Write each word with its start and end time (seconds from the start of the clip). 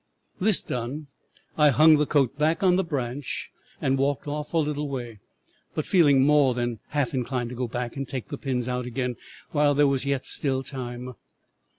"'This 0.39 0.63
done, 0.63 1.05
I 1.59 1.69
hung 1.69 1.97
the 1.97 2.07
coat 2.07 2.35
back 2.35 2.63
on 2.63 2.75
the 2.75 2.83
branch 2.83 3.51
and 3.79 3.99
walked 3.99 4.27
off 4.27 4.51
a 4.51 4.57
little 4.57 4.89
way, 4.89 5.19
but 5.75 5.85
feeling 5.85 6.23
more 6.23 6.55
than 6.55 6.79
half 6.87 7.13
inclined 7.13 7.51
to 7.51 7.55
go 7.55 7.67
back 7.67 7.95
and 7.95 8.07
take 8.07 8.29
the 8.29 8.37
pins 8.39 8.67
out 8.67 8.87
again 8.87 9.15
while 9.51 9.75
there 9.75 9.85
was 9.85 10.03
yet 10.03 10.25
time. 10.65 11.13